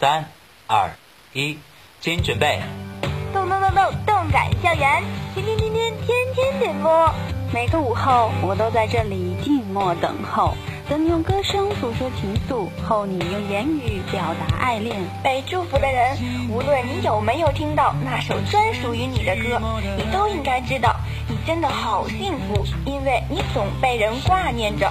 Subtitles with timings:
[0.00, 0.24] 三、
[0.66, 0.92] 二、
[1.34, 1.58] 一，
[2.00, 2.58] 请准备。
[3.34, 5.02] 动动动动动感校园，
[5.34, 7.14] 天天天天天天点播。
[7.52, 10.54] 每个午后，我都在这里静默等候，
[10.88, 14.96] 等你用歌声诉说情愫，后你用言语表达爱恋。
[15.22, 16.16] 被祝福的人，
[16.48, 19.60] 无论你有没有听到那首专属于你的歌，
[19.98, 20.96] 你都应该知道，
[21.28, 24.90] 你真的好幸福，因为你总被人挂念着。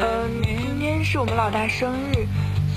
[0.00, 2.26] 嗯，今天是我们老大生日，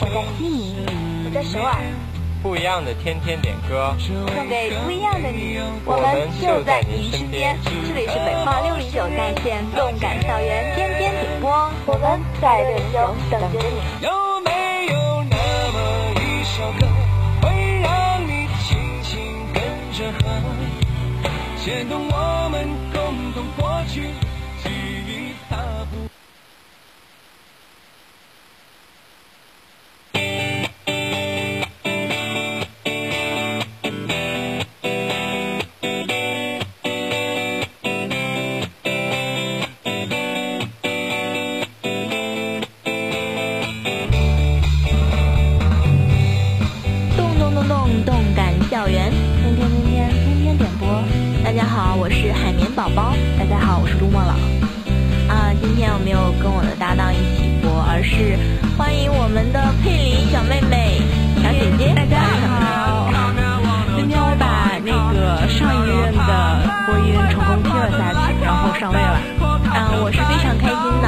[0.00, 0.74] 我在悉尼，
[1.26, 1.76] 我在首尔。
[2.42, 7.56] 不一样的天天点歌，送给不一样的你，我们就在您身边。
[7.62, 14.06] 这里是北化六零九在线动感校园天天点播，我们在六零九等着你。
[52.82, 53.14] 宝宝。
[53.38, 54.34] 大家好，我是陆墨老。
[55.32, 58.34] 啊，今天我没有跟我的搭档一起播，而是
[58.76, 60.98] 欢迎我们的佩林小妹妹、
[61.38, 61.94] 小姐姐。
[61.94, 63.06] 大家好，
[63.94, 69.14] 今天我把那个上一任的播音成功踢了下去，然后上位了。
[69.38, 71.06] 嗯，我是非常开心的。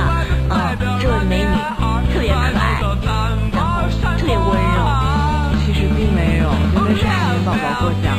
[0.55, 1.51] 嗯，这位美女
[2.15, 2.79] 特别可爱，
[3.51, 3.83] 然后
[4.15, 4.79] 特别温柔。
[5.67, 8.15] 其实并没有，真的是海绵宝宝过奖。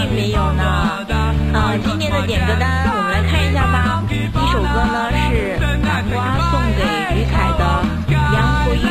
[0.00, 1.03] 并没有呢。
[1.54, 4.02] 啊，今天的点歌单我们来看一下吧。
[4.08, 6.82] 第一首歌呢是南瓜送给
[7.14, 7.62] 于凯的
[8.12, 8.90] 《Young for You》。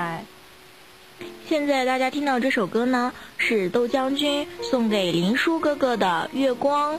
[0.00, 0.24] 来。
[1.46, 6.98] 现在大家听到这首歌呢，是是窦将军送给林叔哥哥的月光。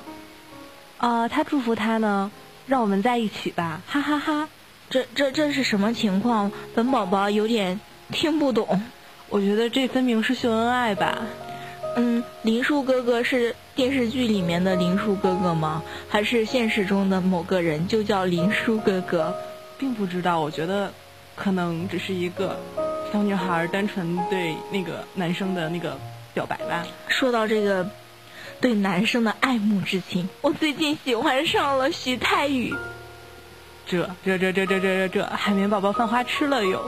[0.98, 2.30] 啊，他祝福他呢，
[2.68, 4.50] 让我们在一起吧，哈哈哈。
[4.90, 6.52] 这这这是什么情况？
[6.76, 7.80] 本宝宝有点
[8.12, 8.84] 听不懂。
[9.30, 11.20] 我觉得这分明是秀恩爱吧。
[11.96, 15.82] 嗯，林叔哥哥是电视剧里面的林叔哥哥吗？
[16.10, 19.34] 还是现实中的某个人就叫林叔哥哥？
[19.78, 20.40] 并不知道。
[20.40, 20.94] 我觉得
[21.36, 22.60] 可能只是一个
[23.12, 25.98] 小女孩单纯对那个男生的那个
[26.34, 26.86] 表白吧。
[27.10, 27.90] 说到这个
[28.62, 32.74] 对男生的爱慕之情，我最近喜欢上了徐太宇。
[33.86, 36.82] 这这这这这这这这海绵宝宝犯花痴了哟！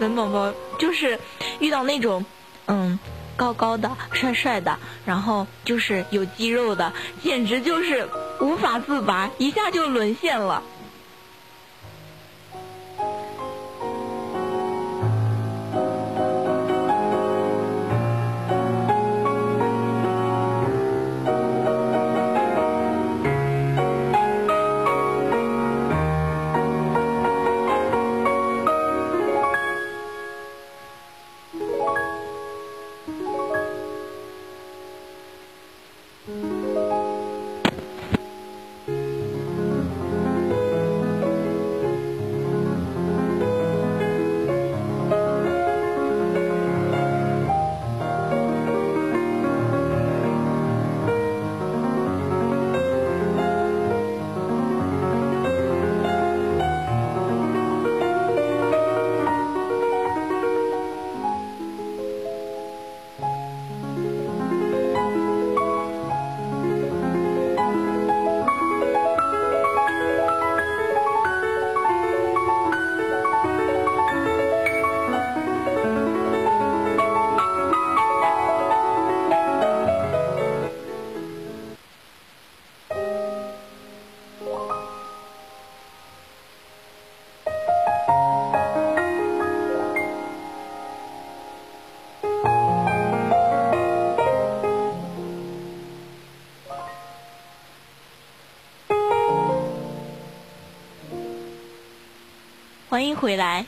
[0.00, 1.20] 本宝宝就是
[1.60, 2.24] 遇到那种
[2.66, 2.98] 嗯
[3.36, 4.76] 高高的帅帅的，
[5.06, 6.92] 然后就是有肌肉的，
[7.22, 8.08] 简直就是
[8.40, 10.60] 无法自拔，一下就沦陷了。
[102.98, 103.64] 欢迎回来。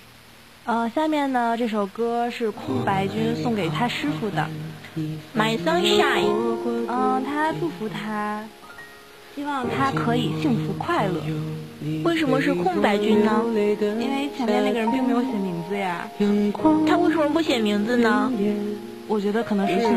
[0.65, 4.45] 呃，下面呢，这首歌是空白君送给他师傅的
[5.37, 6.27] ，My Sunshine。
[6.89, 8.43] 嗯，他祝福他，
[9.37, 11.23] 希望他可以幸福快乐。
[12.03, 13.41] 为什么是空白君呢？
[13.55, 16.09] 因为前面那个人并没有写名字呀。
[16.89, 18.33] 他为什么不写名字呢？
[19.07, 19.93] 我觉得可能是不想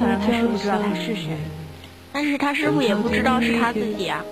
[0.00, 1.36] 让他师傅知道他是谁。
[2.12, 4.24] 但是他师傅也不知道是他自己啊。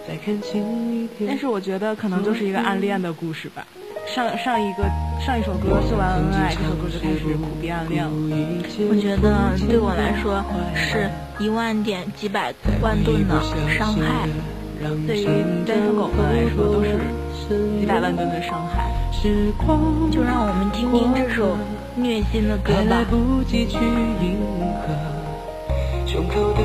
[1.25, 3.65] 但是我觉得可能就是一个暗恋的故事吧。
[4.13, 4.83] 上上一个
[5.25, 8.11] 上一首歌秀完恩爱，这首歌就开始苦逼暗恋了。
[8.91, 11.09] 我觉得对我来说是
[11.39, 12.53] 一万点几百
[12.83, 13.41] 万吨的
[13.79, 14.29] 伤害，
[15.07, 15.27] 对于
[15.65, 16.99] 单身狗们来说都是
[17.79, 18.91] 几百万吨的伤害。
[19.23, 21.57] 就让我们听听这首
[21.95, 23.05] 虐心的歌吧。
[26.07, 26.61] 胸口的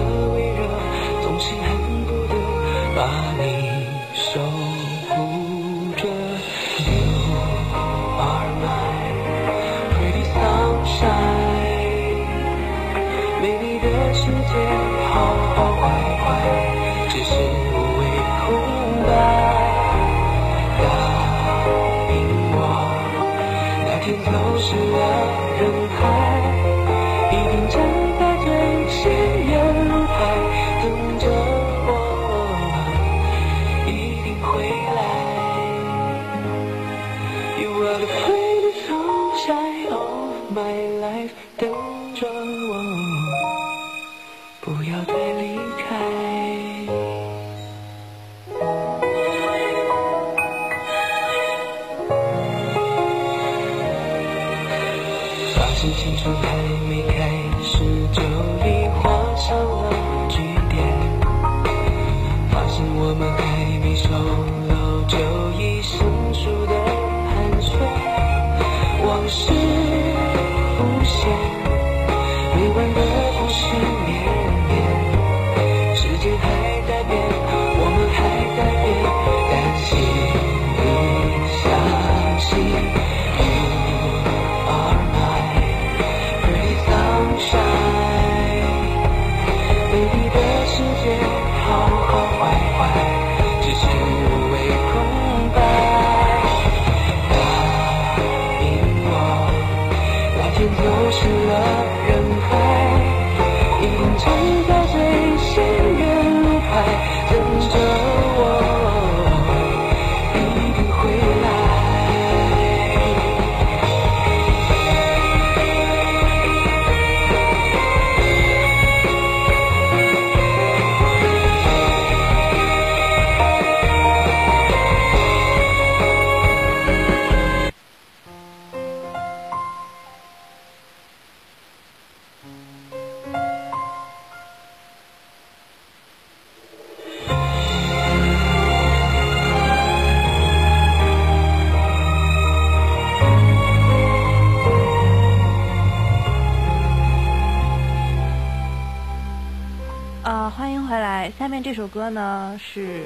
[151.56, 153.06] 面这首歌呢是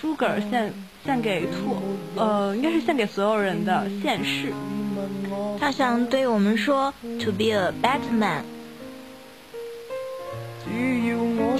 [0.00, 0.72] Sugar 献
[1.04, 1.76] 献给兔，
[2.16, 4.54] 呃，应该是献给所有人的现世。
[5.60, 8.42] 他想对我们说：“To be a better man。”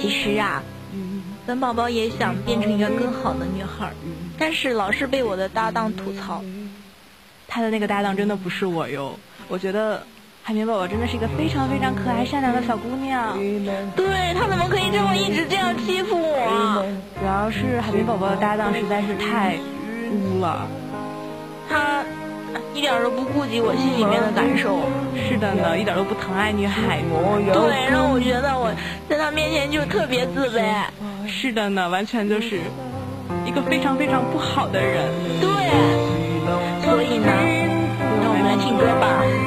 [0.01, 0.63] 其实啊，
[1.45, 3.93] 本宝宝也想变成一个更好的女孩，
[4.35, 6.43] 但是老是被我的搭档吐槽。
[7.47, 9.15] 他的那个搭档真的不是我哟，
[9.47, 10.03] 我觉得。
[10.47, 13.37] 海绵宝宝真的是一个非常非常可爱善良的小姑娘，
[13.97, 16.85] 对她怎么可以这么一直这样欺负我？
[17.19, 19.57] 主要是海绵宝宝的搭档实在是太
[20.09, 20.65] 污了，
[21.67, 22.01] 他
[22.73, 24.79] 一点都不顾及我心里面的感受。
[25.27, 27.01] 是的呢，一点都不疼爱女孩。
[27.51, 28.71] 对，让我觉得我
[29.09, 30.63] 在他面前就特别自卑。
[31.27, 32.61] 是的呢，完全就是
[33.43, 35.11] 一个非常非常不好的人。
[35.41, 35.51] 对，
[36.87, 37.27] 所以呢，
[38.23, 39.46] 让我们来听歌吧。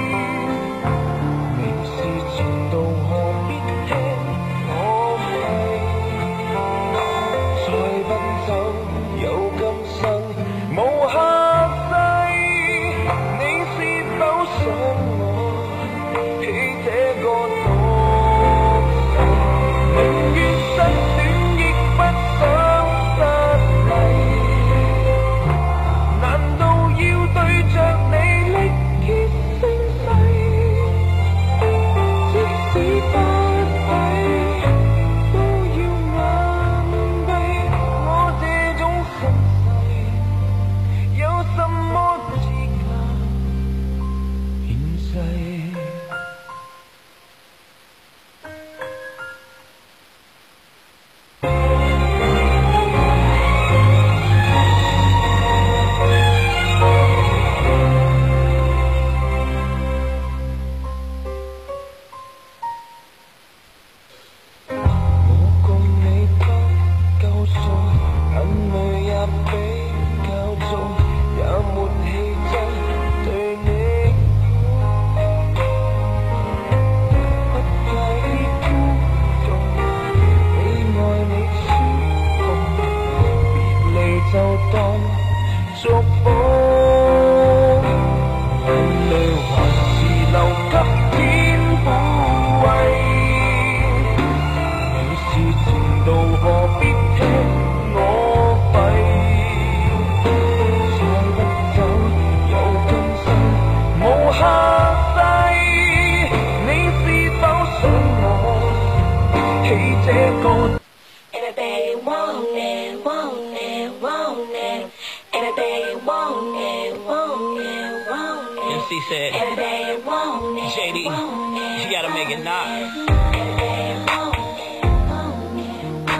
[84.33, 85.30] 走动。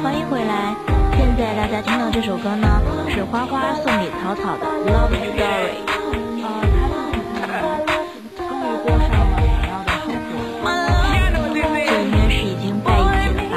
[0.03, 0.75] 欢迎回来！
[1.17, 5.37] 现在大家听到这首歌呢，是花花送给草草的《Love Story》。
[7.43, 7.55] 呃，
[8.35, 10.09] 他终于过上了想要的生
[10.63, 10.65] 活。
[10.65, 11.61] 这
[12.01, 13.55] 应该是已经在一起了吧？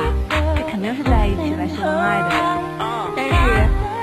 [0.58, 2.38] 这肯定是在一起了，秀恩爱的人。
[3.16, 3.34] 但是，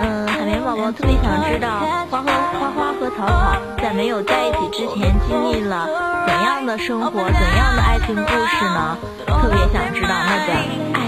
[0.00, 1.68] 嗯，海绵宝宝特别想知道，
[2.10, 2.26] 花和
[2.58, 5.88] 花花和草草在没有在一起之前经历了
[6.26, 8.98] 怎样的生活，怎样的爱情故事呢？
[9.26, 10.99] 特别想知道那个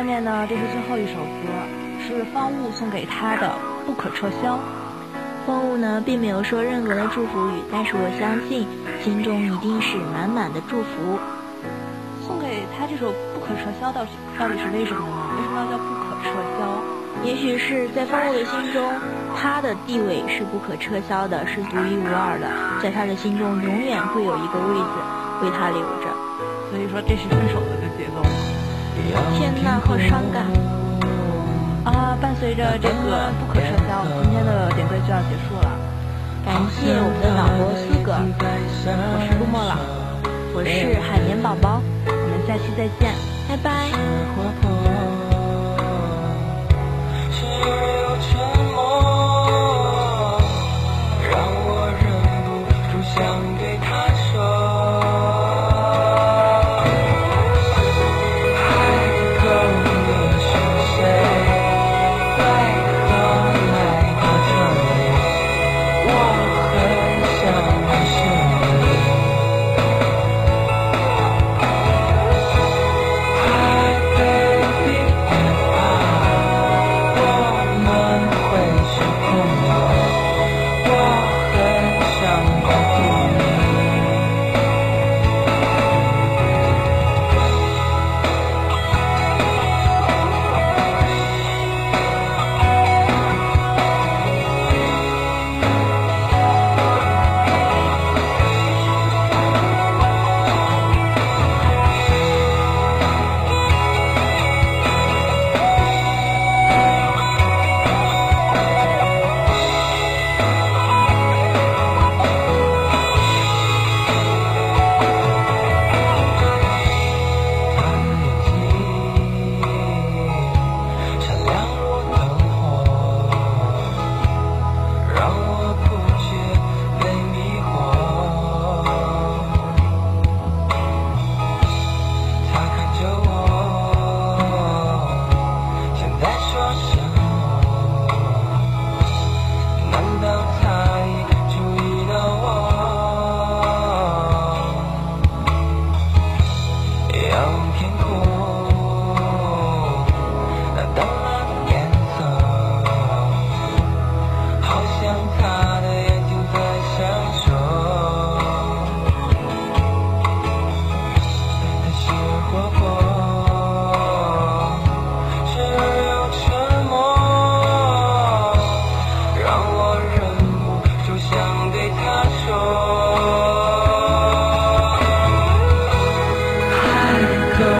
[0.00, 1.52] 下面呢，这是最后一首歌，
[2.00, 3.48] 是方悟送给他的
[3.86, 4.54] 《不可撤销》。
[5.46, 8.66] 方悟呢，并没有说任何的祝福语，但是我相信
[9.04, 11.20] 心中一定是满满的祝福。
[12.26, 15.36] 送给他这首《不可撤销》到底到底是为什么呢？
[15.36, 16.80] 为什么要叫不可撤销？
[17.22, 18.82] 也许是在方悟的心中，
[19.36, 22.48] 他的地位是不可撤销的，是独一无二的，
[22.82, 24.96] 在他的心中永远会有一个位子
[25.44, 26.08] 为他留着。
[26.72, 27.79] 所以说这是分手的。
[29.10, 30.44] 天呐，好伤感！
[31.84, 35.68] 啊，伴随着这个不可撤销，今天的点歌就要结束了。
[36.44, 39.78] 感谢我们的导播苏哥，我是陆墨朗，
[40.54, 43.14] 我是海绵宝宝，我们下期再见，
[43.48, 44.79] 拜拜。